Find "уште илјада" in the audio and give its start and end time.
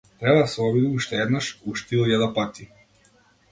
1.73-2.33